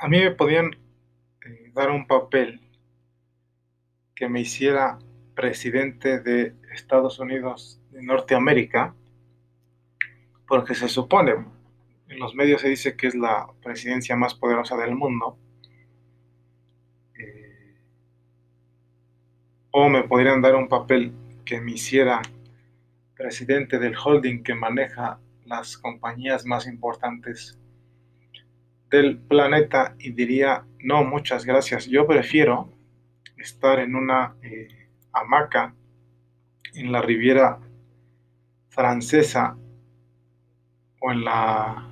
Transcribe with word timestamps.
a 0.00 0.08
mí 0.08 0.18
me 0.18 0.30
podían 0.30 0.70
eh, 1.44 1.70
dar 1.74 1.90
un 1.90 2.06
papel 2.06 2.60
que 4.14 4.28
me 4.30 4.40
hiciera 4.40 4.98
presidente 5.34 6.20
de 6.20 6.54
Estados 6.72 7.18
Unidos 7.18 7.80
de 7.90 8.02
Norteamérica, 8.02 8.94
porque 10.48 10.74
se 10.74 10.88
supone, 10.88 11.32
en 12.08 12.18
los 12.18 12.34
medios 12.34 12.62
se 12.62 12.68
dice 12.68 12.96
que 12.96 13.08
es 13.08 13.14
la 13.14 13.48
presidencia 13.62 14.16
más 14.16 14.34
poderosa 14.34 14.76
del 14.78 14.94
mundo, 14.94 15.38
eh, 17.18 17.76
o 19.70 19.88
me 19.90 20.04
podrían 20.04 20.40
dar 20.40 20.54
un 20.54 20.68
papel 20.68 21.12
que 21.44 21.60
me 21.60 21.72
hiciera 21.72 22.22
presidente 23.14 23.78
del 23.78 23.94
holding 24.02 24.42
que 24.42 24.54
maneja 24.54 25.20
las 25.44 25.76
compañías 25.76 26.46
más 26.46 26.66
importantes 26.66 27.58
del 28.90 29.18
planeta 29.18 29.94
y 29.98 30.10
diría, 30.10 30.64
no, 30.80 31.04
muchas 31.04 31.44
gracias, 31.44 31.86
yo 31.86 32.06
prefiero 32.06 32.68
estar 33.36 33.78
en 33.78 33.94
una 33.94 34.34
eh, 34.42 34.88
hamaca 35.12 35.74
en 36.74 36.92
la 36.92 37.00
Riviera 37.00 37.58
Francesa 38.68 39.56
o 41.00 41.12
en 41.12 41.24
la 41.24 41.88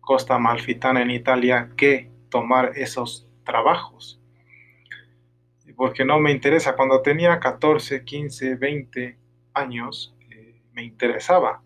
costa 0.00 0.38
malfitana 0.38 1.02
en 1.02 1.10
Italia 1.10 1.70
que 1.76 2.10
tomar 2.30 2.72
esos 2.76 3.28
trabajos. 3.44 4.20
Porque 5.76 6.04
no 6.04 6.20
me 6.20 6.30
interesa. 6.30 6.76
Cuando 6.76 7.00
tenía 7.00 7.40
14, 7.40 8.04
15, 8.04 8.56
20 8.56 9.18
años, 9.54 10.14
eh, 10.30 10.60
me 10.72 10.82
interesaba. 10.84 11.62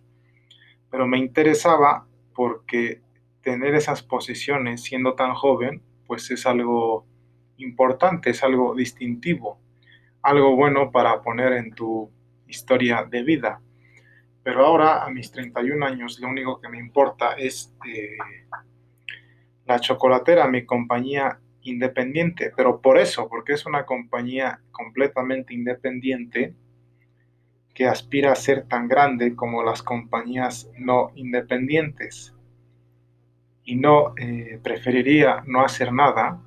Pero 0.89 1.07
me 1.07 1.19
interesaba 1.19 2.07
porque 2.33 3.01
tener 3.45 3.75
esas 3.75 4.03
posiciones 4.03 4.83
siendo 4.83 5.15
tan 5.15 5.35
joven, 5.35 5.83
pues 6.07 6.31
es 6.31 6.47
algo 6.47 7.07
importante, 7.59 8.31
es 8.31 8.43
algo 8.43 8.75
distintivo, 8.75 9.61
algo 10.23 10.57
bueno 10.57 10.91
para 10.91 11.21
poner 11.23 11.53
en 11.53 11.73
tu 11.75 12.11
historia 12.49 13.05
de 13.05 13.23
vida. 13.23 13.61
Pero 14.43 14.67
ahora, 14.67 15.05
a 15.05 15.11
mis 15.11 15.31
31 15.31 15.85
años, 15.85 16.19
lo 16.21 16.29
único 16.29 16.61
que 16.61 16.69
me 16.69 16.79
importa 16.79 17.35
es 17.35 17.73
eh, 17.87 18.17
la 19.67 19.79
chocolatera, 19.79 20.49
mi 20.49 20.65
compañía 20.65 21.39
independiente. 21.63 22.53
Pero 22.55 22.81
por 22.81 22.99
eso, 22.99 23.29
porque 23.29 23.53
es 23.53 23.67
una 23.67 23.85
compañía 23.87 24.61
completamente 24.71 25.55
independiente, 25.55 26.55
que 27.75 27.87
aspira 27.87 28.33
a 28.33 28.37
ser 28.37 28.69
tan 28.69 28.87
grande 28.87 29.35
como 29.35 29.65
las 29.65 29.83
compañías 29.83 30.71
no 30.79 31.11
independientes 31.17 32.34
y 33.65 33.77
no 33.77 34.15
eh, 34.17 34.61
preferiría 34.63 35.43
no 35.47 35.65
hacer 35.65 35.93
nada, 35.93 36.41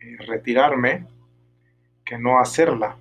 eh, 0.00 0.16
retirarme, 0.26 1.06
que 2.04 2.18
no 2.18 2.40
hacerla 2.40 2.98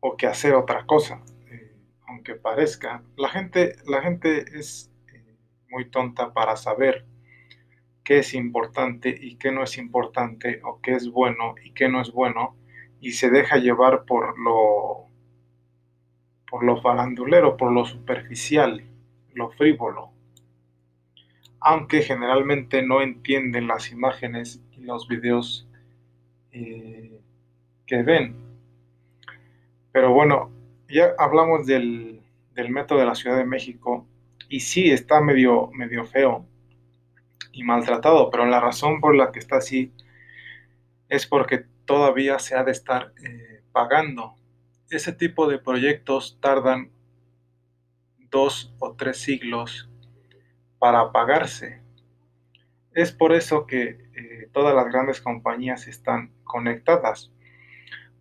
o 0.00 0.16
que 0.16 0.26
hacer 0.26 0.54
otra 0.54 0.84
cosa, 0.84 1.22
eh, 1.50 1.72
aunque 2.06 2.34
parezca. 2.34 3.02
La 3.16 3.28
gente, 3.30 3.76
la 3.86 4.02
gente 4.02 4.58
es 4.58 4.90
muy 5.70 5.86
tonta 5.90 6.32
para 6.32 6.56
saber 6.56 7.06
qué 8.04 8.18
es 8.18 8.34
importante 8.34 9.14
y 9.20 9.36
qué 9.36 9.50
no 9.50 9.62
es 9.62 9.76
importante, 9.78 10.60
o 10.64 10.80
qué 10.80 10.92
es 10.92 11.10
bueno 11.10 11.54
y 11.64 11.72
qué 11.72 11.88
no 11.88 12.00
es 12.00 12.12
bueno, 12.12 12.56
y 13.00 13.12
se 13.12 13.30
deja 13.30 13.56
llevar 13.56 14.04
por 14.04 14.38
lo 14.38 15.06
por 16.50 16.64
lo 16.64 16.80
farandulero, 16.80 17.58
por 17.58 17.70
lo 17.72 17.84
superficial, 17.84 18.82
lo 19.34 19.50
frívolo 19.50 20.17
aunque 21.60 22.02
generalmente 22.02 22.82
no 22.82 23.02
entienden 23.02 23.66
las 23.66 23.90
imágenes 23.90 24.62
y 24.76 24.82
los 24.82 25.08
videos 25.08 25.66
eh, 26.52 27.20
que 27.86 28.02
ven. 28.02 28.36
Pero 29.92 30.12
bueno, 30.12 30.50
ya 30.88 31.14
hablamos 31.18 31.66
del, 31.66 32.20
del, 32.54 32.70
metro 32.70 32.98
de 32.98 33.06
la 33.06 33.14
Ciudad 33.14 33.36
de 33.36 33.44
México 33.44 34.06
y 34.48 34.60
sí 34.60 34.90
está 34.90 35.20
medio, 35.20 35.70
medio 35.72 36.04
feo 36.04 36.46
y 37.52 37.64
maltratado, 37.64 38.30
pero 38.30 38.46
la 38.46 38.60
razón 38.60 39.00
por 39.00 39.16
la 39.16 39.32
que 39.32 39.40
está 39.40 39.56
así 39.56 39.92
es 41.08 41.26
porque 41.26 41.64
todavía 41.84 42.38
se 42.38 42.54
ha 42.54 42.64
de 42.64 42.72
estar 42.72 43.12
eh, 43.24 43.62
pagando. 43.72 44.34
Ese 44.90 45.12
tipo 45.12 45.48
de 45.48 45.58
proyectos 45.58 46.38
tardan 46.40 46.90
dos 48.30 48.74
o 48.78 48.94
tres 48.94 49.18
siglos 49.18 49.88
para 50.78 51.12
pagarse. 51.12 51.80
Es 52.94 53.12
por 53.12 53.32
eso 53.32 53.66
que 53.66 53.98
eh, 54.14 54.48
todas 54.52 54.74
las 54.74 54.86
grandes 54.86 55.20
compañías 55.20 55.86
están 55.86 56.32
conectadas. 56.44 57.30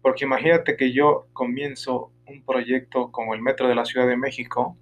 Porque 0.01 0.25
imagínate 0.25 0.75
que 0.75 0.93
yo 0.93 1.27
comienzo 1.33 2.11
un 2.25 2.43
proyecto 2.43 3.11
como 3.11 3.33
el 3.33 3.41
Metro 3.41 3.67
de 3.67 3.75
la 3.75 3.85
Ciudad 3.85 4.07
de 4.07 4.17
México, 4.17 4.77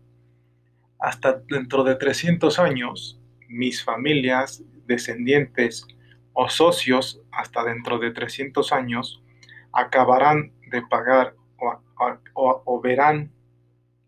hasta 0.99 1.33
dentro 1.47 1.83
de 1.83 1.95
300 1.95 2.59
años, 2.59 3.19
mis 3.47 3.83
familias, 3.83 4.63
descendientes 4.85 5.87
o 6.33 6.49
socios, 6.49 7.21
hasta 7.31 7.63
dentro 7.63 7.99
de 7.99 8.11
300 8.11 8.71
años, 8.71 9.23
acabarán 9.71 10.51
de 10.69 10.81
pagar 10.81 11.35
o 12.33 12.81
verán 12.81 13.31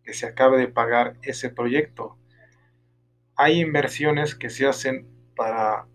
que 0.04 0.14
se 0.14 0.26
acabe 0.26 0.58
de 0.58 0.68
pagar 0.68 1.16
ese 1.22 1.50
proyecto 1.50 2.18
hay 3.38 3.62
inversiones 3.62 4.34
que 4.34 4.50
se 4.50 4.66
hacen 4.66 5.08
para 5.36 5.86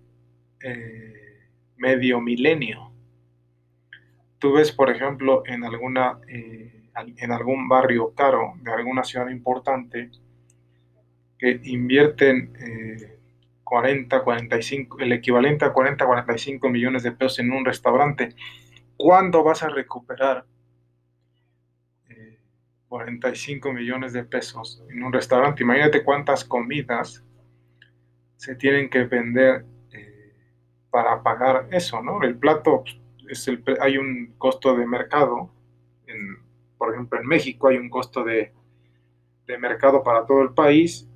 eh, 0.62 1.48
medio 1.76 2.20
milenio. 2.20 2.92
Tú 4.38 4.52
ves, 4.52 4.70
por 4.70 4.90
ejemplo, 4.90 5.42
en, 5.46 5.64
alguna, 5.64 6.20
eh, 6.28 6.88
en 7.16 7.32
algún 7.32 7.68
barrio 7.68 8.14
caro 8.14 8.54
de 8.62 8.72
alguna 8.72 9.02
ciudad 9.02 9.28
importante 9.28 10.10
que 11.36 11.60
invierten 11.64 12.52
40, 13.64 14.16
eh, 14.16 14.20
45, 14.22 15.00
el 15.00 15.12
equivalente 15.12 15.64
a 15.64 15.72
40, 15.72 16.06
45 16.06 16.68
millones 16.68 17.02
de 17.02 17.10
pesos 17.10 17.40
en 17.40 17.50
un 17.50 17.64
restaurante. 17.64 18.36
¿Cuándo 18.96 19.42
vas 19.42 19.64
a 19.64 19.68
recuperar 19.68 20.44
45 22.86 23.72
millones 23.72 24.12
de 24.12 24.22
pesos 24.22 24.84
en 24.88 25.02
un 25.02 25.12
restaurante? 25.12 25.64
Imagínate 25.64 26.04
cuántas 26.04 26.44
comidas 26.44 27.24
se 28.42 28.56
tienen 28.56 28.90
que 28.90 29.04
vender 29.04 29.64
eh, 29.92 30.32
para 30.90 31.22
pagar 31.22 31.68
eso, 31.70 32.02
¿no? 32.02 32.24
El 32.24 32.36
plato, 32.36 32.82
es 33.28 33.46
el, 33.46 33.62
hay 33.80 33.98
un 33.98 34.34
costo 34.36 34.76
de 34.76 34.84
mercado, 34.84 35.52
por 36.76 36.92
ejemplo 36.92 37.20
en 37.20 37.26
México 37.28 37.68
hay 37.68 37.76
un 37.76 37.88
costo 37.88 38.24
de, 38.24 38.52
de, 39.46 39.58
mercado 39.58 40.02
para 40.02 40.26
todo 40.26 40.42
el 40.42 40.54
país, 40.54 41.08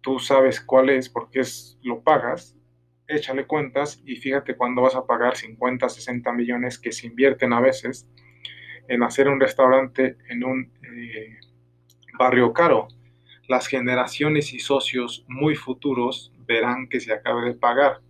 tú 0.00 0.18
sabes 0.18 0.58
cuál 0.58 0.88
es 0.88 1.10
porque 1.10 1.40
es, 1.40 1.78
lo 1.82 2.00
pagas, 2.00 2.56
échale 3.06 3.46
cuentas 3.46 4.00
y 4.06 4.16
fíjate 4.16 4.56
cuándo 4.56 4.80
vas 4.80 4.94
a 4.94 5.04
pagar 5.04 5.36
50, 5.36 5.86
60 5.86 6.32
millones 6.32 6.78
que 6.78 6.92
se 6.92 7.08
invierten 7.08 7.52
a 7.52 7.60
veces 7.60 8.08
en 8.88 9.02
hacer 9.02 9.28
un 9.28 9.38
restaurante 9.38 10.16
en 10.30 10.44
un 10.44 10.72
eh, 10.82 11.40
barrio 12.18 12.54
caro. 12.54 12.88
Las 13.48 13.66
generaciones 13.66 14.54
y 14.54 14.60
socios 14.60 15.26
muy 15.28 15.56
futuros 15.56 16.32
verán 16.50 16.88
que 16.88 16.98
se 16.98 17.12
acabe 17.12 17.42
de 17.44 17.54
pagar. 17.54 18.00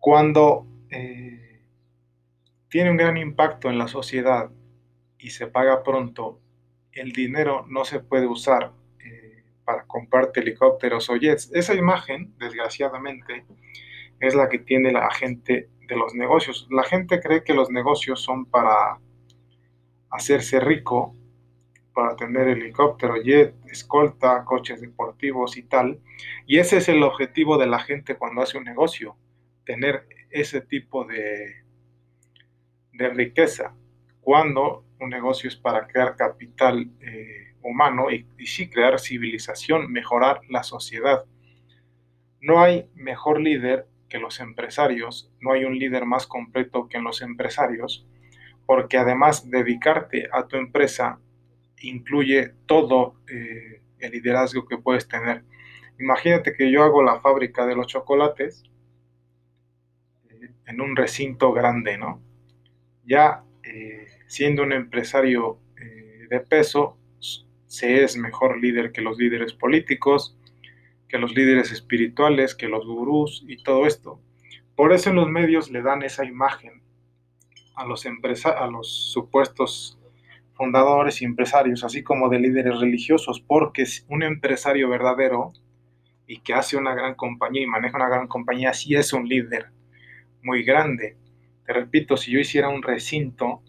Cuando 0.00 0.66
eh, 0.90 1.62
tiene 2.68 2.90
un 2.90 2.96
gran 2.96 3.16
impacto 3.16 3.70
en 3.70 3.78
la 3.78 3.86
sociedad 3.86 4.50
y 5.18 5.30
se 5.30 5.46
paga 5.46 5.84
pronto, 5.84 6.40
el 6.90 7.12
dinero 7.12 7.64
no 7.68 7.84
se 7.84 8.00
puede 8.00 8.26
usar 8.26 8.72
eh, 8.98 9.44
para 9.64 9.84
comprarte 9.86 10.40
helicópteros 10.40 11.08
o 11.10 11.16
jets. 11.16 11.48
Esa 11.54 11.74
imagen, 11.74 12.34
desgraciadamente, 12.38 13.44
es 14.18 14.34
la 14.34 14.48
que 14.48 14.58
tiene 14.58 14.90
la 14.90 15.10
gente 15.12 15.68
de 15.86 15.96
los 15.96 16.12
negocios. 16.14 16.66
La 16.70 16.82
gente 16.82 17.20
cree 17.20 17.44
que 17.44 17.54
los 17.54 17.70
negocios 17.70 18.20
son 18.20 18.46
para 18.46 18.98
hacerse 20.10 20.58
rico 20.58 21.14
para 21.98 22.14
tener 22.14 22.46
helicóptero, 22.46 23.16
jet, 23.20 23.56
escolta, 23.66 24.44
coches 24.44 24.80
deportivos 24.80 25.56
y 25.56 25.64
tal. 25.64 25.98
Y 26.46 26.60
ese 26.60 26.76
es 26.76 26.88
el 26.88 27.02
objetivo 27.02 27.58
de 27.58 27.66
la 27.66 27.80
gente 27.80 28.14
cuando 28.14 28.40
hace 28.40 28.56
un 28.56 28.62
negocio, 28.62 29.16
tener 29.66 30.06
ese 30.30 30.60
tipo 30.60 31.04
de, 31.04 31.64
de 32.92 33.08
riqueza. 33.08 33.74
Cuando 34.20 34.84
un 35.00 35.10
negocio 35.10 35.48
es 35.48 35.56
para 35.56 35.88
crear 35.88 36.14
capital 36.14 36.88
eh, 37.00 37.54
humano 37.62 38.12
y, 38.12 38.28
y 38.38 38.46
sí 38.46 38.70
crear 38.70 39.00
civilización, 39.00 39.90
mejorar 39.90 40.42
la 40.48 40.62
sociedad. 40.62 41.24
No 42.40 42.60
hay 42.60 42.88
mejor 42.94 43.40
líder 43.40 43.88
que 44.08 44.20
los 44.20 44.38
empresarios, 44.38 45.32
no 45.40 45.50
hay 45.50 45.64
un 45.64 45.76
líder 45.76 46.06
más 46.06 46.28
completo 46.28 46.86
que 46.88 47.00
los 47.00 47.22
empresarios, 47.22 48.06
porque 48.66 48.98
además 48.98 49.50
dedicarte 49.50 50.28
a 50.30 50.46
tu 50.46 50.56
empresa 50.58 51.18
incluye 51.82 52.52
todo 52.66 53.16
eh, 53.28 53.80
el 53.98 54.12
liderazgo 54.12 54.66
que 54.66 54.78
puedes 54.78 55.08
tener. 55.08 55.44
Imagínate 55.98 56.54
que 56.54 56.70
yo 56.70 56.82
hago 56.82 57.02
la 57.02 57.20
fábrica 57.20 57.66
de 57.66 57.74
los 57.74 57.86
chocolates 57.86 58.64
eh, 60.30 60.50
en 60.66 60.80
un 60.80 60.96
recinto 60.96 61.52
grande, 61.52 61.98
¿no? 61.98 62.22
Ya 63.04 63.42
eh, 63.62 64.06
siendo 64.26 64.62
un 64.62 64.72
empresario 64.72 65.58
de 66.28 66.40
peso, 66.40 66.98
se 67.66 68.04
es 68.04 68.18
mejor 68.18 68.60
líder 68.60 68.92
que 68.92 69.00
los 69.00 69.16
líderes 69.16 69.54
políticos, 69.54 70.36
que 71.08 71.16
los 71.16 71.34
líderes 71.34 71.72
espirituales, 71.72 72.54
que 72.54 72.68
los 72.68 72.86
gurús 72.86 73.44
y 73.48 73.62
todo 73.62 73.86
esto. 73.86 74.20
Por 74.76 74.92
eso 74.92 75.08
en 75.08 75.16
los 75.16 75.28
medios 75.30 75.70
le 75.70 75.80
dan 75.80 76.02
esa 76.02 76.26
imagen 76.26 76.82
a 77.74 77.86
los, 77.86 78.04
a 78.06 78.66
los 78.66 79.10
supuestos 79.12 79.97
fundadores 80.58 81.22
y 81.22 81.24
empresarios, 81.24 81.84
así 81.84 82.02
como 82.02 82.28
de 82.28 82.40
líderes 82.40 82.80
religiosos, 82.80 83.40
porque 83.40 83.84
un 84.08 84.24
empresario 84.24 84.90
verdadero 84.90 85.52
y 86.26 86.40
que 86.40 86.52
hace 86.52 86.76
una 86.76 86.94
gran 86.94 87.14
compañía 87.14 87.62
y 87.62 87.66
maneja 87.66 87.96
una 87.96 88.08
gran 88.08 88.26
compañía, 88.26 88.74
sí 88.74 88.96
es 88.96 89.12
un 89.12 89.28
líder 89.28 89.70
muy 90.42 90.64
grande. 90.64 91.16
Te 91.64 91.72
repito, 91.72 92.16
si 92.16 92.32
yo 92.32 92.40
hiciera 92.40 92.68
un 92.68 92.82
recinto 92.82 93.62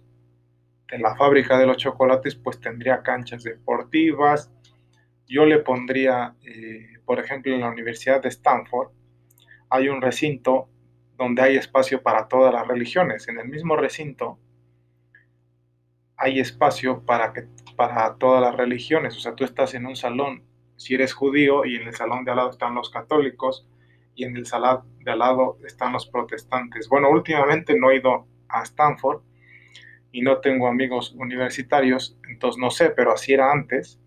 de 0.89 0.97
la 0.97 1.15
fábrica 1.15 1.59
de 1.59 1.67
los 1.67 1.77
chocolates, 1.77 2.35
pues 2.35 2.59
tendría 2.59 3.03
canchas 3.03 3.43
deportivas. 3.43 4.51
Yo 5.27 5.45
le 5.45 5.59
pondría, 5.59 6.33
eh, 6.43 6.97
por 7.05 7.19
ejemplo, 7.19 7.53
en 7.53 7.61
la 7.61 7.69
Universidad 7.69 8.19
de 8.19 8.29
Stanford, 8.29 8.89
hay 9.69 9.89
un 9.89 10.01
recinto 10.01 10.67
donde 11.19 11.43
hay 11.43 11.57
espacio 11.57 12.01
para 12.01 12.27
todas 12.27 12.51
las 12.51 12.67
religiones. 12.67 13.27
En 13.27 13.37
el 13.39 13.47
mismo 13.47 13.75
recinto 13.75 14.39
hay 16.19 16.39
espacio 16.39 17.03
para, 17.05 17.31
que, 17.33 17.47
para 17.75 18.15
todas 18.15 18.41
las 18.41 18.55
religiones. 18.55 19.15
O 19.15 19.19
sea, 19.19 19.35
tú 19.35 19.45
estás 19.45 19.73
en 19.73 19.85
un 19.85 19.95
salón, 19.95 20.43
si 20.75 20.93
eres 20.93 21.13
judío, 21.13 21.65
y 21.65 21.77
en 21.77 21.87
el 21.87 21.95
salón 21.95 22.25
de 22.25 22.31
al 22.31 22.37
lado 22.37 22.49
están 22.51 22.75
los 22.75 22.89
católicos, 22.89 23.65
y 24.15 24.25
en 24.25 24.35
el 24.35 24.45
salón 24.45 24.81
de 24.99 25.11
al 25.11 25.19
lado 25.19 25.57
están 25.65 25.93
los 25.93 26.05
protestantes. 26.05 26.89
Bueno, 26.89 27.09
últimamente 27.09 27.73
no 27.79 27.89
he 27.89 27.97
ido 27.97 28.27
a 28.49 28.63
Stanford 28.63 29.21
y 30.11 30.21
no 30.21 30.39
tengo 30.39 30.67
amigos 30.67 31.13
universitarios, 31.17 32.17
entonces 32.29 32.59
no 32.59 32.69
sé, 32.69 32.89
pero 32.89 33.13
así 33.13 33.33
era 33.33 33.51
antes. 33.51 33.99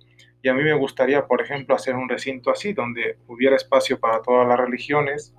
Y 0.42 0.48
a 0.48 0.54
mí 0.54 0.62
me 0.62 0.74
gustaría, 0.74 1.26
por 1.26 1.40
ejemplo, 1.40 1.74
hacer 1.74 1.94
un 1.94 2.08
recinto 2.08 2.50
así, 2.50 2.74
donde 2.74 3.16
hubiera 3.26 3.56
espacio 3.56 3.98
para 3.98 4.20
todas 4.20 4.46
las 4.46 4.58
religiones, 4.58 5.34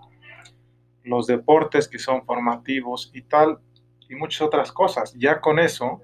los 1.03 1.27
deportes 1.27 1.87
que 1.87 1.99
son 1.99 2.25
formativos 2.25 3.11
y 3.13 3.21
tal, 3.21 3.59
y 4.09 4.15
muchas 4.15 4.41
otras 4.41 4.71
cosas. 4.71 5.13
Ya 5.19 5.39
con 5.39 5.59
eso 5.59 6.01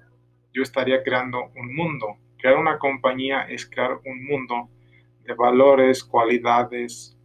yo 0.52 0.62
estaría 0.62 1.02
creando 1.02 1.50
un 1.54 1.74
mundo. 1.74 2.16
Crear 2.38 2.56
una 2.56 2.78
compañía 2.78 3.42
es 3.42 3.66
crear 3.66 4.00
un 4.04 4.24
mundo 4.24 4.68
de 5.24 5.34
valores, 5.34 6.02
cualidades, 6.04 7.16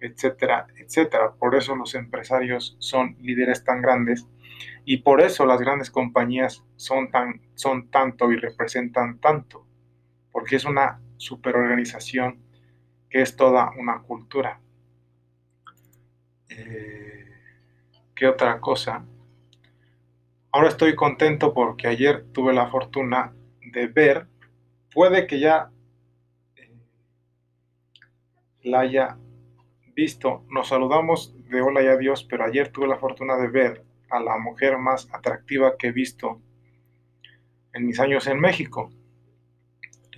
etcétera, 0.00 0.66
etcétera. 0.76 1.32
Por 1.32 1.54
eso 1.54 1.76
los 1.76 1.94
empresarios 1.94 2.76
son 2.78 3.16
líderes 3.20 3.64
tan 3.64 3.80
grandes 3.80 4.26
y 4.84 4.98
por 4.98 5.20
eso 5.20 5.46
las 5.46 5.60
grandes 5.60 5.90
compañías 5.90 6.64
son, 6.76 7.10
tan, 7.10 7.40
son 7.54 7.88
tanto 7.88 8.32
y 8.32 8.36
representan 8.36 9.18
tanto, 9.18 9.66
porque 10.30 10.56
es 10.56 10.64
una 10.64 11.00
superorganización 11.16 12.40
que 13.08 13.22
es 13.22 13.36
toda 13.36 13.70
una 13.78 14.00
cultura. 14.02 14.60
Eh, 16.48 17.30
¿Qué 18.14 18.26
otra 18.26 18.60
cosa? 18.60 19.04
Ahora 20.54 20.68
estoy 20.68 20.94
contento 20.94 21.54
porque 21.54 21.88
ayer 21.88 22.26
tuve 22.30 22.52
la 22.52 22.66
fortuna 22.66 23.32
de 23.72 23.86
ver, 23.86 24.26
puede 24.92 25.26
que 25.26 25.40
ya 25.40 25.70
eh, 26.56 26.70
la 28.62 28.80
haya 28.80 29.16
visto, 29.94 30.44
nos 30.50 30.68
saludamos 30.68 31.34
de 31.48 31.62
hola 31.62 31.82
y 31.82 31.86
adiós, 31.86 32.24
pero 32.28 32.44
ayer 32.44 32.68
tuve 32.68 32.86
la 32.86 32.98
fortuna 32.98 33.38
de 33.38 33.48
ver 33.48 33.82
a 34.10 34.20
la 34.20 34.36
mujer 34.36 34.76
más 34.76 35.08
atractiva 35.14 35.78
que 35.78 35.86
he 35.86 35.92
visto 35.92 36.38
en 37.72 37.86
mis 37.86 37.98
años 37.98 38.26
en 38.26 38.38
México. 38.38 38.90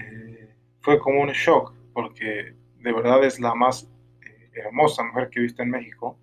Eh, 0.01 0.53
fue 0.81 0.99
como 0.99 1.21
un 1.21 1.31
shock 1.31 1.77
porque 1.93 2.57
de 2.81 2.93
verdad 2.93 3.23
es 3.23 3.39
la 3.39 3.55
más 3.55 3.89
eh, 4.27 4.51
hermosa 4.53 5.05
mujer 5.05 5.31
que 5.31 5.39
he 5.39 5.43
visto 5.45 5.63
en 5.63 5.71
México. 5.71 6.19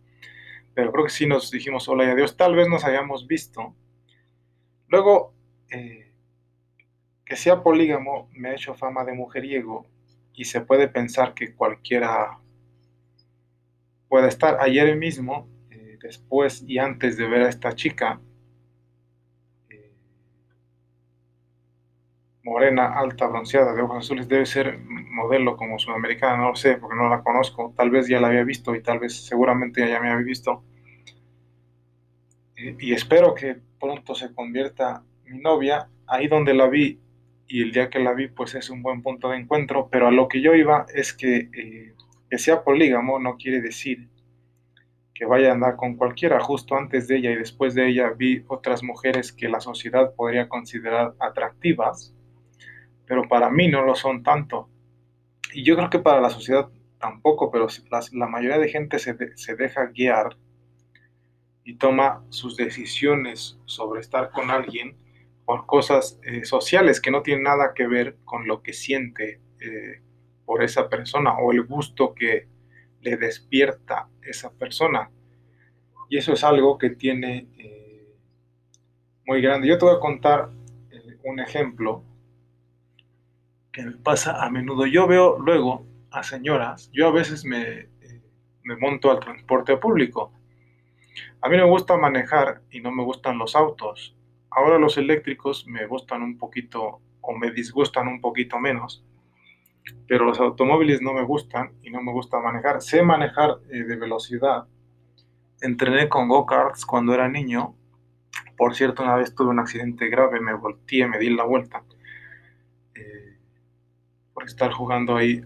Pero 0.74 0.92
creo 0.92 1.06
que 1.06 1.12
sí 1.12 1.26
nos 1.26 1.50
dijimos 1.50 1.88
hola 1.88 2.04
y 2.04 2.08
adiós. 2.08 2.36
Tal 2.36 2.56
vez 2.56 2.68
nos 2.68 2.84
hayamos 2.84 3.26
visto 3.26 3.74
Luego, 4.92 5.34
eh, 5.72 6.12
que 7.26 7.36
sea 7.36 7.64
polígamo 7.64 8.30
me 8.34 8.50
ha 8.50 8.54
hecho 8.54 8.76
fama 8.76 9.04
de 9.04 9.14
mujeriego 9.14 9.88
y 10.34 10.46
se 10.46 10.62
puede 10.62 10.88
pensar 10.88 11.34
que 11.34 11.56
cualquiera 11.56 12.38
puede 14.08 14.28
estar. 14.28 14.58
Ayer 14.62 14.96
mismo, 14.96 15.48
eh, 15.72 15.98
después 16.02 16.64
y 16.68 16.78
antes 16.78 17.18
de 17.18 17.28
ver 17.28 17.42
a 17.44 17.50
esta 17.50 17.74
chica, 17.74 18.22
eh, 19.70 19.92
morena, 22.44 23.00
alta, 23.00 23.28
bronceada, 23.28 23.74
de 23.74 23.82
ojos 23.82 23.98
azules, 24.06 24.28
debe 24.28 24.46
ser 24.46 24.78
modelo 24.80 25.58
como 25.58 25.80
sudamericana, 25.80 26.38
no 26.38 26.50
lo 26.50 26.56
sé, 26.56 26.78
porque 26.78 26.96
no 26.96 27.10
la 27.10 27.24
conozco. 27.24 27.74
Tal 27.76 27.90
vez 27.90 28.08
ya 28.08 28.20
la 28.20 28.28
había 28.28 28.44
visto 28.44 28.76
y 28.76 28.82
tal 28.82 29.00
vez 29.00 29.26
seguramente 29.26 29.82
ya 29.88 30.00
me 30.00 30.10
había 30.12 30.24
visto. 30.24 30.64
Y 32.80 32.94
espero 32.94 33.34
que 33.34 33.58
pronto 33.80 34.16
se 34.16 34.34
convierta 34.34 35.04
mi 35.26 35.40
novia, 35.40 35.90
ahí 36.08 36.28
donde 36.28 36.54
la 36.54 36.68
vi 36.68 37.00
y 37.48 37.62
el 37.62 37.72
día 37.72 37.90
que 37.90 38.00
la 38.00 38.14
vi 38.14 38.28
pues 38.28 38.56
es 38.56 38.70
un 38.70 38.82
buen 38.82 39.02
punto 39.02 39.30
de 39.30 39.38
encuentro, 39.38 39.90
pero 39.92 40.08
a 40.08 40.12
lo 40.12 40.28
que 40.28 40.42
yo 40.42 40.54
iba 40.56 40.86
es 40.94 41.14
que 41.14 41.50
eh, 41.54 41.94
que 42.32 42.38
sea 42.38 42.64
polígamo 42.64 43.20
no 43.20 43.36
quiere 43.36 43.60
decir 43.60 44.08
que 45.14 45.26
vaya 45.26 45.50
a 45.50 45.54
andar 45.54 45.76
con 45.76 45.98
cualquiera. 45.98 46.40
Justo 46.40 46.76
antes 46.76 47.08
de 47.08 47.18
ella 47.18 47.32
y 47.32 47.36
después 47.36 47.76
de 47.76 47.90
ella 47.90 48.10
vi 48.18 48.46
otras 48.48 48.84
mujeres 48.84 49.34
que 49.34 49.50
la 49.50 49.60
sociedad 49.60 50.16
podría 50.16 50.48
considerar 50.48 51.14
atractivas, 51.20 52.16
pero 53.06 53.28
para 53.28 53.50
mí 53.50 53.68
no 53.68 53.84
lo 53.84 53.96
son 53.96 54.24
tanto. 54.24 54.70
Y 55.54 55.64
yo 55.64 55.76
creo 55.76 55.90
que 55.90 56.00
para 56.00 56.22
la 56.22 56.30
sociedad 56.30 56.70
tampoco, 57.00 57.52
pero 57.52 57.68
la 58.14 58.28
mayoría 58.28 58.60
de 58.60 58.70
gente 58.70 58.98
se, 58.98 59.16
se 59.36 59.56
deja 59.58 59.88
guiar 59.88 60.38
y 61.64 61.76
toma 61.76 62.24
sus 62.30 62.58
decisiones 62.58 63.60
sobre 63.66 64.02
estar 64.02 64.32
con 64.32 64.50
alguien 64.50 64.96
por 65.46 65.66
cosas 65.66 66.20
eh, 66.24 66.46
sociales 66.46 67.02
que 67.02 67.12
no 67.12 67.22
tienen 67.22 67.44
nada 67.44 67.74
que 67.76 67.88
ver 67.88 68.18
con 68.26 68.48
lo 68.48 68.62
que 68.62 68.74
siente 68.74 69.40
eh, 69.60 70.02
por 70.46 70.64
esa 70.64 70.90
persona 70.90 71.38
o 71.38 71.52
el 71.52 71.64
gusto 71.64 72.14
que 72.14 72.48
le 73.02 73.18
despierta 73.18 74.08
esa 74.22 74.52
persona. 74.52 75.10
Y 76.10 76.18
eso 76.18 76.34
es 76.34 76.44
algo 76.44 76.78
que 76.78 76.92
tiene 76.92 77.48
eh, 77.58 78.16
muy 79.26 79.42
grande. 79.42 79.68
Yo 79.68 79.78
te 79.78 79.86
voy 79.86 79.96
a 79.96 80.00
contar 80.00 80.50
un 81.24 81.40
ejemplo 81.40 82.04
que 83.72 83.84
me 83.84 83.92
pasa 83.92 84.44
a 84.44 84.50
menudo. 84.50 84.86
Yo 84.86 85.08
veo 85.08 85.40
luego 85.40 85.86
a 86.10 86.24
señoras, 86.24 86.90
yo 86.92 87.08
a 87.08 87.12
veces 87.12 87.46
me, 87.46 87.88
me 88.64 88.76
monto 88.76 89.12
al 89.12 89.20
transporte 89.20 89.78
público 89.78 90.34
a 91.42 91.50
mí 91.50 91.58
me 91.58 91.66
gusta 91.66 91.98
manejar 91.98 92.62
y 92.72 92.82
no 92.82 92.92
me 92.92 93.04
gustan 93.04 93.38
los 93.38 93.56
autos. 93.56 94.16
Ahora 94.50 94.78
los 94.78 94.98
eléctricos 94.98 95.66
me 95.68 95.86
gustan 95.88 96.22
un 96.22 96.38
poquito 96.38 97.02
o 97.22 97.38
me 97.38 97.52
disgustan 97.52 98.08
un 98.08 98.22
poquito 98.22 98.60
menos. 98.60 99.04
Pero 100.08 100.26
los 100.26 100.40
automóviles 100.40 101.02
no 101.02 101.14
me 101.14 101.24
gustan 101.24 101.72
y 101.82 101.90
no 101.90 102.02
me 102.02 102.12
gusta 102.12 102.40
manejar. 102.40 102.82
Sé 102.82 103.02
manejar 103.02 103.58
eh, 103.72 103.84
de 103.84 103.96
velocidad. 103.96 104.66
Entrené 105.62 106.10
con 106.10 106.28
go-karts 106.28 106.86
cuando 106.86 107.14
era 107.14 107.28
niño. 107.28 107.76
Por 108.58 108.76
cierto, 108.76 109.04
una 109.04 109.16
vez 109.16 109.34
tuve 109.34 109.50
un 109.50 109.60
accidente 109.60 110.08
grave, 110.10 110.40
me 110.40 110.54
volteé, 110.54 111.08
me 111.08 111.18
di 111.18 111.30
la 111.30 111.44
vuelta. 111.44 111.84
Eh, 112.94 113.38
por 114.34 114.46
estar 114.46 114.72
jugando 114.72 115.16
ahí 115.16 115.42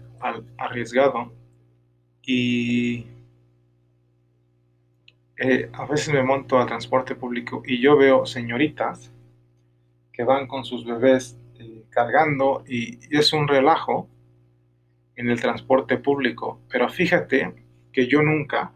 arriesgado. 0.58 1.32
Y 2.22 3.06
eh, 5.38 5.68
a 5.74 5.84
veces 5.84 6.14
me 6.14 6.22
monto 6.22 6.58
a 6.58 6.66
transporte 6.66 7.14
público 7.14 7.62
y 7.66 7.78
yo 7.78 7.96
veo 7.96 8.24
señoritas 8.24 9.12
que 10.10 10.24
van 10.24 10.46
con 10.46 10.64
sus 10.64 10.86
bebés 10.86 11.38
eh, 11.58 11.84
cargando 11.90 12.64
y, 12.66 12.98
es 13.14 13.34
un 13.34 13.46
relajo 13.46 14.08
en 15.14 15.28
el 15.28 15.40
transporte 15.40 15.98
público. 15.98 16.62
Pero 16.70 16.88
fíjate 16.88 17.52
que 17.92 18.06
yo 18.06 18.22
nunca, 18.22 18.72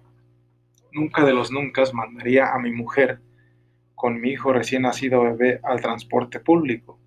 nunca 0.93 1.25
de 1.25 1.33
los 1.33 1.50
nunca 1.50 1.83
mandaría 1.95 2.52
a 2.52 2.59
mi 2.59 2.73
mujer 2.73 3.21
con 3.95 4.21
mi 4.21 4.31
hijo 4.31 4.52
recién 4.52 4.83
nacido 4.83 5.23
bebé 5.23 5.61
al 5.62 5.81
transporte 5.81 6.40
público. 6.40 6.99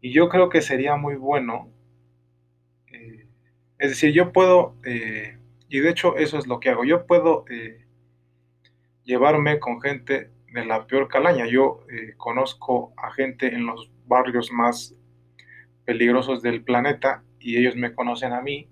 Y 0.00 0.12
yo 0.12 0.28
creo 0.28 0.48
que 0.48 0.62
sería 0.62 0.96
muy 0.96 1.14
bueno, 1.14 1.70
eh, 2.92 3.26
es 3.78 3.90
decir, 3.90 4.12
yo 4.12 4.32
puedo, 4.32 4.74
y 5.68 5.78
de 5.80 5.90
hecho 5.90 6.16
eso 6.16 6.38
es 6.38 6.46
lo 6.46 6.60
que 6.60 6.70
hago, 6.70 6.84
yo 6.84 7.06
puedo 7.06 7.44
llevarme 9.08 9.58
con 9.58 9.80
gente 9.80 10.30
de 10.52 10.66
la 10.66 10.86
peor 10.86 11.08
calaña. 11.08 11.46
Yo 11.46 11.80
eh, 11.90 12.12
conozco 12.18 12.92
a 12.98 13.10
gente 13.10 13.46
en 13.46 13.64
los 13.64 13.90
barrios 14.06 14.52
más 14.52 14.94
peligrosos 15.86 16.42
del 16.42 16.62
planeta 16.62 17.22
y 17.40 17.56
ellos 17.56 17.74
me 17.74 17.94
conocen 17.94 18.32
a 18.32 18.42
mí. 18.42 18.68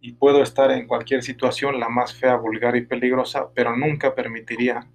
y 0.00 0.12
puedo 0.12 0.42
estar 0.44 0.70
en 0.70 0.86
cualquier 0.86 1.22
situación, 1.24 1.80
la 1.80 1.88
más 1.88 2.14
fea, 2.14 2.36
vulgar 2.36 2.76
y 2.76 2.82
peligrosa, 2.82 3.48
pero 3.52 3.74
nunca 3.76 4.14
permitiría 4.14 4.86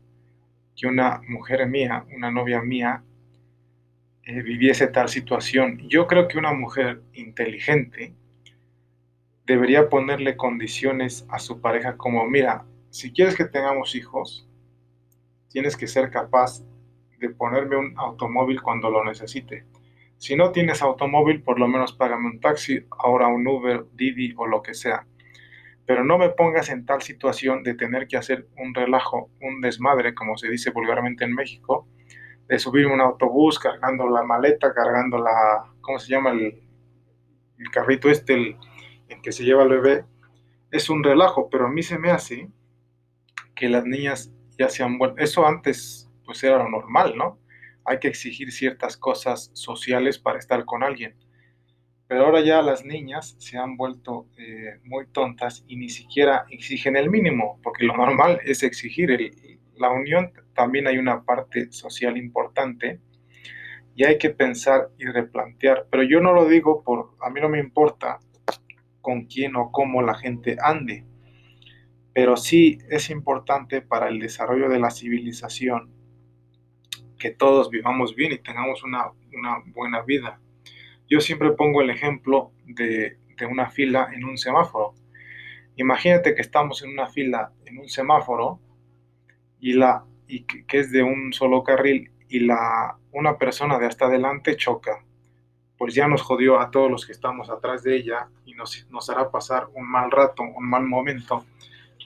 que 0.78 0.88
una 0.88 1.20
mujer 1.28 1.68
mía, 1.68 2.06
una 2.16 2.32
novia 2.32 2.62
mía, 2.62 3.04
eh, 4.24 4.42
viviese 4.42 4.88
tal 4.88 5.10
situación. 5.10 5.80
Yo 5.90 6.08
creo 6.08 6.30
que 6.30 6.38
una 6.38 6.54
mujer 6.54 7.02
inteligente 7.14 8.14
debería 9.46 9.90
ponerle 9.90 10.38
condiciones 10.38 11.26
a 11.30 11.38
su 11.40 11.60
pareja 11.60 11.98
como, 11.98 12.26
mira, 12.26 12.66
si 12.94 13.12
quieres 13.12 13.36
que 13.36 13.46
tengamos 13.46 13.96
hijos, 13.96 14.48
tienes 15.50 15.76
que 15.76 15.88
ser 15.88 16.12
capaz 16.12 16.62
de 17.18 17.32
ponerme 17.32 17.76
un 17.76 17.98
automóvil 17.98 18.62
cuando 18.62 18.92
lo 18.92 19.04
necesite. 19.04 19.66
Si 20.18 20.36
no 20.36 20.52
tienes 20.52 20.84
automóvil, 20.84 21.42
por 21.42 21.60
lo 21.60 21.68
menos 21.68 21.94
págame 21.94 22.28
un 22.28 22.40
taxi, 22.40 22.86
ahora 23.00 23.28
un 23.30 23.48
Uber, 23.48 23.86
Didi 23.94 24.36
o 24.38 24.46
lo 24.46 24.62
que 24.62 24.76
sea. 24.76 25.08
Pero 25.88 26.04
no 26.04 26.20
me 26.20 26.30
pongas 26.30 26.70
en 26.70 26.86
tal 26.86 27.02
situación 27.02 27.64
de 27.64 27.74
tener 27.74 28.08
que 28.08 28.16
hacer 28.16 28.48
un 28.58 28.76
relajo, 28.76 29.32
un 29.42 29.60
desmadre, 29.60 30.14
como 30.14 30.38
se 30.38 30.48
dice 30.50 30.70
vulgarmente 30.70 31.26
en 31.26 31.34
México, 31.34 31.88
de 32.48 32.60
subirme 32.60 32.94
un 32.94 33.02
autobús 33.02 33.58
cargando 33.58 34.08
la 34.08 34.22
maleta, 34.22 34.72
cargando 34.72 35.18
la, 35.18 35.66
¿cómo 35.82 35.98
se 35.98 36.12
llama? 36.12 36.30
El, 36.30 36.62
carrito 37.72 38.08
este, 38.12 38.36
el, 38.36 38.56
en 39.10 39.20
que 39.24 39.32
se 39.32 39.44
lleva 39.44 39.64
el 39.64 39.70
bebé. 39.70 40.06
Es 40.70 40.92
un 40.92 41.04
relajo, 41.04 41.50
pero 41.50 41.66
a 41.66 41.72
mí 41.72 41.82
se 41.82 41.98
me 41.98 42.12
hace 42.12 42.52
que 43.56 43.70
las 43.70 43.86
niñas 43.86 44.32
ya 44.58 44.70
se 44.70 44.84
han 44.84 44.98
vuelto, 44.98 45.22
eso 45.22 45.46
antes 45.46 46.10
pues 46.26 46.44
era 46.44 46.58
lo 46.58 46.70
normal, 46.70 47.16
¿no? 47.18 47.40
hay 47.86 48.00
que 48.00 48.08
exigir 48.08 48.52
ciertas 48.52 48.98
cosas 48.98 49.52
sociales 49.54 50.18
para 50.18 50.40
estar 50.40 50.66
con 50.66 50.84
alguien. 50.84 51.16
Pero 52.08 52.26
ahora 52.26 52.42
ya 52.42 52.62
las 52.62 52.86
niñas 52.86 53.36
se 53.40 53.58
han 53.58 53.76
vuelto 53.78 54.28
eh, 54.38 54.80
muy 54.84 55.08
tontas 55.08 55.64
y 55.68 55.78
ni 55.78 55.90
siquiera 55.90 56.46
exigen 56.50 56.96
el 56.96 57.10
mínimo, 57.10 57.60
porque 57.64 57.86
lo 57.86 57.96
normal 57.96 58.40
es 58.46 58.64
exigir. 58.64 59.10
la 59.76 59.90
unión 59.90 60.32
también 60.54 60.88
hay 60.88 60.98
una 60.98 61.24
parte 61.24 61.72
social 61.72 62.18
importante 62.18 63.00
y 63.96 64.06
hay 64.06 64.18
que 64.18 64.30
pensar 64.30 64.90
y 64.98 65.06
replantear. 65.06 65.88
Pero 65.90 66.04
yo 66.04 66.20
no 66.20 66.34
lo 66.34 66.46
digo 66.46 66.84
por, 66.84 67.16
a 67.22 67.30
mí 67.30 67.42
no 67.42 67.50
me 67.50 67.60
importa 67.60 68.20
con 69.02 69.26
quién 69.26 69.56
o 69.56 69.72
cómo 69.72 70.02
la 70.02 70.16
gente 70.16 70.58
ande, 70.62 71.06
pero 72.14 72.38
sí 72.38 72.78
es 72.90 73.10
importante 73.10 73.82
para 73.82 74.08
el 74.08 74.20
desarrollo 74.20 74.70
de 74.70 74.80
la 74.80 74.92
civilización 74.92 75.92
que 77.18 77.32
todos 77.32 77.70
vivamos 77.70 78.16
bien 78.16 78.34
y 78.34 78.38
tengamos 78.38 78.84
una, 78.84 79.12
buena 79.68 80.02
vida. 80.02 80.40
Yo 81.10 81.22
siempre 81.22 81.52
pongo 81.52 81.82
el 81.82 81.90
ejemplo 81.90 82.52
de, 82.66 83.18
una 83.50 83.70
fila 83.70 84.10
en 84.14 84.24
un 84.24 84.38
semáforo. 84.38 84.94
Imagínate 85.76 86.36
que 86.36 86.42
estamos 86.42 86.82
en 86.84 86.92
una 86.92 87.08
fila 87.08 87.52
en 87.66 87.78
un 87.78 87.90
semáforo 87.90 88.60
y, 89.60 89.74
la, 89.74 90.06
y 90.28 90.44
que, 90.44 90.80
es 90.80 90.92
de 90.92 91.04
un 91.04 91.34
solo 91.34 91.64
carril 91.64 92.12
y 92.30 92.40
la, 92.40 92.98
una 93.12 93.38
persona 93.38 93.80
de 93.80 93.88
hasta 93.88 94.06
adelante 94.06 94.56
choca. 94.56 95.04
Pues 95.78 95.94
ya 95.94 96.08
nos 96.08 96.22
jodió 96.22 96.60
a 96.60 96.72
todos 96.72 96.92
los 96.92 97.06
que 97.06 97.12
estamos 97.14 97.50
atrás 97.50 97.84
de 97.84 97.96
ella 97.96 98.28
y 98.46 98.54
nos, 98.54 98.86
nos 98.90 99.10
hará 99.10 99.32
pasar 99.32 99.68
un 99.74 99.90
mal 99.90 100.12
rato, 100.12 100.44
un 100.44 100.70
mal 100.70 100.84
momento 100.84 101.46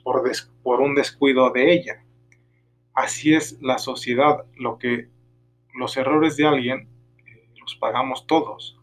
por, 0.07 0.23
por 0.63 0.79
un 0.79 0.95
descuido 0.95 1.49
de 1.49 1.73
ella. 1.73 2.01
Así 2.93 3.33
es 3.33 3.61
la 3.61 3.77
sociedad, 3.77 4.45
lo 4.55 4.77
que 4.77 5.09
los 5.73 5.97
errores 5.97 6.37
de 6.37 6.47
alguien 6.47 6.87
eh, 7.25 7.49
los 7.59 7.75
pagamos 7.75 8.25
todos. 8.25 8.79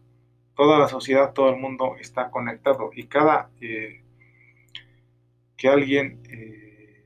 Toda 0.55 0.77
la 0.77 0.87
sociedad, 0.87 1.33
todo 1.33 1.49
el 1.49 1.55
mundo 1.55 1.95
está 1.99 2.29
conectado 2.29 2.91
y 2.93 3.05
cada 3.07 3.49
eh, 3.59 4.03
que 5.57 5.67
alguien 5.67 6.21
eh, 6.29 7.05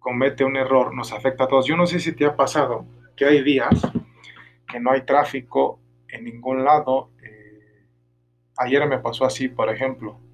comete 0.00 0.42
un 0.42 0.56
error 0.56 0.92
nos 0.92 1.12
afecta 1.12 1.44
a 1.44 1.46
todos. 1.46 1.66
Yo 1.66 1.76
no 1.76 1.86
sé 1.86 2.00
si 2.00 2.12
te 2.12 2.24
ha 2.24 2.34
pasado 2.34 2.86
que 3.14 3.24
hay 3.24 3.44
días 3.44 3.80
que 4.68 4.80
no 4.80 4.90
hay 4.90 5.02
tráfico 5.02 5.78
en 6.08 6.24
ningún 6.24 6.64
lado. 6.64 7.10
ayer 8.56 8.84
me 8.88 8.98
pasó 8.98 9.24
así, 9.24 9.46
por 9.46 9.70
ejemplo. 9.70 10.25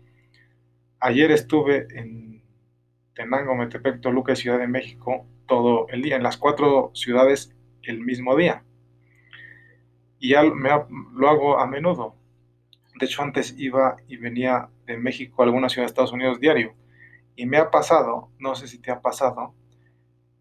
Ayer 1.04 1.32
estuve 1.32 1.88
en 1.98 2.44
Tenango, 3.12 3.56
Metepec, 3.56 4.00
Toluca 4.00 4.34
y 4.34 4.36
Ciudad 4.36 4.60
de 4.60 4.68
México 4.68 5.26
todo 5.48 5.88
el 5.88 6.00
día, 6.00 6.14
en 6.14 6.22
las 6.22 6.36
cuatro 6.36 6.92
ciudades 6.94 7.52
el 7.82 7.98
mismo 7.98 8.36
día. 8.36 8.62
Y 10.20 10.28
ya 10.28 10.44
me, 10.44 10.70
lo 11.16 11.28
hago 11.28 11.58
a 11.58 11.66
menudo. 11.66 12.14
De 13.00 13.06
hecho, 13.06 13.20
antes 13.20 13.52
iba 13.58 13.96
y 14.06 14.16
venía 14.16 14.68
de 14.86 14.96
México 14.96 15.42
a 15.42 15.46
alguna 15.46 15.68
ciudad 15.68 15.86
de 15.86 15.88
Estados 15.88 16.12
Unidos 16.12 16.38
diario. 16.38 16.72
Y 17.34 17.46
me 17.46 17.56
ha 17.56 17.72
pasado, 17.72 18.30
no 18.38 18.54
sé 18.54 18.68
si 18.68 18.78
te 18.78 18.92
ha 18.92 19.00
pasado, 19.00 19.56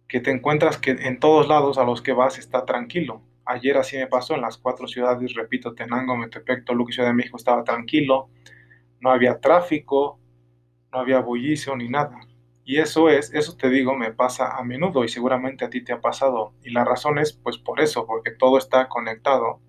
que 0.08 0.20
te 0.20 0.30
encuentras 0.30 0.78
que 0.78 0.92
en 0.92 1.20
todos 1.20 1.48
lados 1.48 1.80
a 1.80 1.86
los 1.86 2.04
que 2.04 2.14
vas 2.14 2.38
está 2.38 2.66
tranquilo. 2.66 3.24
Ayer 3.46 3.78
así 3.78 3.98
me 3.98 4.06
pasó 4.06 4.36
en 4.36 4.42
las 4.42 4.60
cuatro 4.60 4.88
ciudades, 4.88 5.34
repito, 5.34 5.74
Tenango, 5.74 6.16
Metepec, 6.16 6.66
Toluca 6.66 6.92
y 6.92 6.94
Ciudad 6.94 7.10
de 7.10 7.16
México 7.16 7.38
estaba 7.38 7.64
tranquilo. 7.64 8.30
No 9.00 9.10
había 9.10 9.40
tráfico, 9.40 10.21
no 10.92 11.00
había 11.00 11.20
bullicio 11.20 11.76
ni 11.76 11.90
nada. 11.90 12.20
Y 12.64 12.78
eso 12.78 13.10
es, 13.10 13.34
eso 13.34 13.58
te 13.58 13.70
digo, 13.70 13.96
me 13.96 14.14
pasa 14.14 14.58
a 14.58 14.64
menudo 14.64 15.04
y 15.04 15.10
seguramente 15.10 15.66
a 15.66 15.70
ti 15.70 15.84
te 15.84 15.94
ha 15.94 16.02
pasado. 16.02 16.54
Y 16.64 16.72
la 16.72 16.86
razón 16.86 17.18
es 17.18 17.34
pues 17.34 17.58
por 17.58 17.82
eso, 17.82 18.06
porque 18.06 18.32
todo 18.32 18.58
está 18.58 18.88
conectado. 18.88 19.60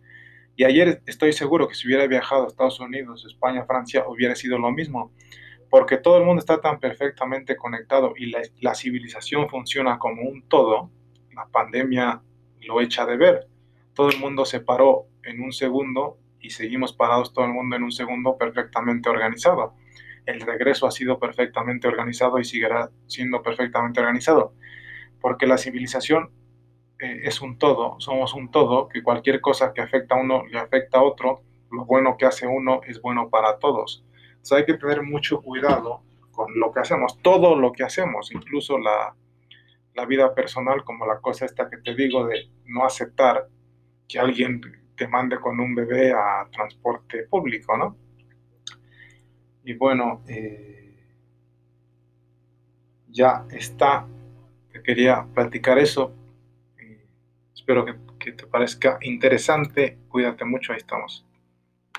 Y 0.56 0.64
ayer 0.64 1.02
estoy 1.06 1.32
seguro 1.32 1.68
que 1.68 1.74
si 1.74 1.86
hubiera 1.86 2.06
viajado 2.06 2.44
a 2.44 2.46
Estados 2.48 2.78
Unidos, 2.80 3.24
España, 3.26 3.64
Francia, 3.64 4.04
hubiera 4.06 4.34
sido 4.34 4.58
lo 4.58 4.70
mismo. 4.70 5.10
Porque 5.70 5.96
todo 5.96 6.18
el 6.18 6.24
mundo 6.24 6.40
está 6.40 6.60
tan 6.60 6.78
perfectamente 6.78 7.56
conectado 7.56 8.12
y 8.16 8.26
la, 8.26 8.42
la 8.60 8.74
civilización 8.74 9.48
funciona 9.48 9.98
como 9.98 10.22
un 10.22 10.42
todo. 10.42 10.90
La 11.34 11.46
pandemia 11.46 12.20
lo 12.60 12.80
echa 12.82 13.06
de 13.06 13.16
ver. 13.16 13.48
Todo 13.94 14.10
el 14.10 14.18
mundo 14.18 14.44
se 14.44 14.60
paró 14.60 15.06
en 15.22 15.40
un 15.40 15.52
segundo 15.52 16.18
y 16.40 16.50
seguimos 16.50 16.92
parados 16.92 17.32
todo 17.32 17.46
el 17.46 17.52
mundo 17.52 17.76
en 17.76 17.84
un 17.84 17.92
segundo 17.92 18.36
perfectamente 18.36 19.08
organizado 19.08 19.74
el 20.26 20.40
regreso 20.40 20.86
ha 20.86 20.90
sido 20.90 21.18
perfectamente 21.18 21.88
organizado 21.88 22.38
y 22.38 22.44
seguirá 22.44 22.90
siendo 23.06 23.42
perfectamente 23.42 24.00
organizado, 24.00 24.54
porque 25.20 25.46
la 25.46 25.58
civilización 25.58 26.30
eh, 26.98 27.22
es 27.24 27.40
un 27.40 27.58
todo, 27.58 27.96
somos 27.98 28.34
un 28.34 28.50
todo, 28.50 28.88
que 28.88 29.02
cualquier 29.02 29.40
cosa 29.40 29.72
que 29.72 29.80
afecta 29.80 30.14
a 30.14 30.20
uno 30.20 30.46
le 30.46 30.58
afecta 30.58 30.98
a 30.98 31.02
otro, 31.02 31.42
lo 31.70 31.84
bueno 31.84 32.16
que 32.16 32.26
hace 32.26 32.46
uno 32.46 32.80
es 32.86 33.00
bueno 33.00 33.28
para 33.30 33.58
todos. 33.58 34.04
Entonces 34.30 34.58
hay 34.58 34.64
que 34.64 34.74
tener 34.74 35.02
mucho 35.02 35.40
cuidado 35.42 36.02
con 36.30 36.58
lo 36.58 36.72
que 36.72 36.80
hacemos, 36.80 37.20
todo 37.22 37.56
lo 37.56 37.72
que 37.72 37.82
hacemos, 37.82 38.32
incluso 38.32 38.78
la, 38.78 39.14
la 39.94 40.06
vida 40.06 40.34
personal, 40.34 40.84
como 40.84 41.06
la 41.06 41.20
cosa 41.20 41.44
esta 41.44 41.68
que 41.68 41.78
te 41.78 41.94
digo 41.94 42.26
de 42.26 42.50
no 42.66 42.84
aceptar 42.84 43.46
que 44.08 44.18
alguien 44.18 44.60
te 44.96 45.08
mande 45.08 45.38
con 45.40 45.58
un 45.60 45.74
bebé 45.74 46.12
a 46.12 46.46
transporte 46.50 47.24
público, 47.28 47.76
¿no? 47.76 47.96
Y 49.64 49.74
bueno, 49.74 50.22
eh, 50.28 50.94
ya 53.08 53.44
está. 53.50 54.06
Te 54.72 54.82
quería 54.82 55.24
platicar 55.34 55.78
eso. 55.78 56.12
espero 57.54 57.84
que, 57.84 57.94
que 58.18 58.32
te 58.32 58.46
parezca 58.46 58.98
interesante. 59.02 59.98
Cuídate 60.08 60.44
mucho, 60.44 60.72
ahí 60.72 60.78
estamos. 60.78 61.24